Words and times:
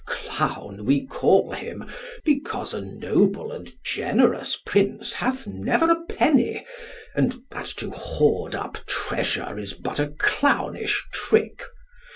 Clown 0.07 0.83
we 0.85 1.05
call 1.05 1.51
him, 1.51 1.85
because 2.25 2.73
a 2.73 2.81
noble 2.81 3.51
and 3.51 3.71
generous 3.83 4.55
prince 4.55 5.13
hath 5.13 5.45
never 5.45 5.91
a 5.91 6.03
penny, 6.09 6.65
and 7.15 7.39
that 7.51 7.67
to 7.77 7.91
hoard 7.91 8.55
up 8.55 8.79
treasure 8.87 9.59
is 9.59 9.75
but 9.75 9.99
a 9.99 10.07
clownish 10.07 11.07
trick. 11.13 11.65